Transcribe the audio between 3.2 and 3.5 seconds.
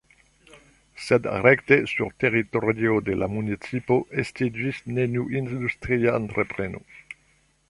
la